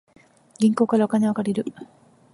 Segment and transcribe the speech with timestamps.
[0.57, 1.71] 銀行からお金を借りる